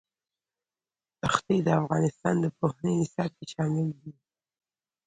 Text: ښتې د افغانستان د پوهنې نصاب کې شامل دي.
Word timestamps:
ښتې 1.33 1.57
د 1.65 1.67
افغانستان 1.81 2.35
د 2.39 2.45
پوهنې 2.57 2.93
نصاب 2.99 3.31
کې 3.37 3.45
شامل 3.53 3.87
دي. 4.01 4.11